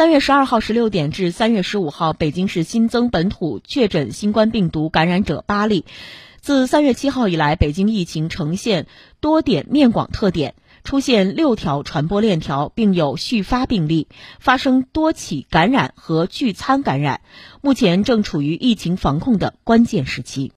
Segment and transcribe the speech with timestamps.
[0.00, 5.84] 三月十二号十六点至三月十五号北京市新增本土确诊新冠病毒感染者八例。
[6.40, 8.86] 自三月七号以来北京疫情呈现
[9.20, 14.08] 多点面广特点出现六条传播链条并有续发病例
[14.38, 17.20] 发生多起感染和聚餐感染。
[17.60, 20.48] 目前正处于疫情防控的关键时期。